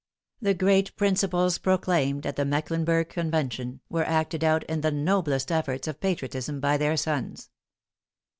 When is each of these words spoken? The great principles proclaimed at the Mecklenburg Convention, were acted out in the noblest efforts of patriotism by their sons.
The 0.41 0.55
great 0.55 0.95
principles 0.95 1.59
proclaimed 1.59 2.25
at 2.25 2.35
the 2.35 2.43
Mecklenburg 2.43 3.09
Convention, 3.09 3.81
were 3.87 4.03
acted 4.03 4.43
out 4.43 4.63
in 4.63 4.81
the 4.81 4.89
noblest 4.89 5.51
efforts 5.51 5.87
of 5.87 5.99
patriotism 6.01 6.59
by 6.59 6.77
their 6.77 6.97
sons. 6.97 7.51